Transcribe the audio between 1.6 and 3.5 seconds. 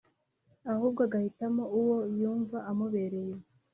uwo yumva amubereye